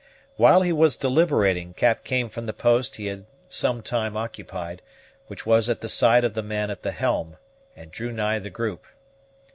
While 0.35 0.63
he 0.63 0.73
was 0.73 0.95
deliberating, 0.95 1.75
Cap 1.75 2.03
came 2.03 2.27
from 2.27 2.47
the 2.47 2.53
post 2.53 2.95
he 2.95 3.05
had 3.05 3.27
some 3.47 3.83
time 3.83 4.17
occupied, 4.17 4.81
which 5.27 5.45
was 5.45 5.69
at 5.69 5.81
the 5.81 5.89
side 5.89 6.23
of 6.23 6.33
the 6.33 6.41
man 6.41 6.71
at 6.71 6.81
the 6.81 6.91
helm, 6.91 7.37
and 7.75 7.91
drew 7.91 8.11
nigh 8.11 8.39
the 8.39 8.49
group. 8.49 8.85